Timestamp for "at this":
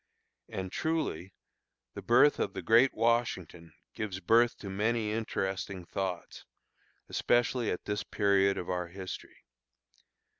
7.69-8.01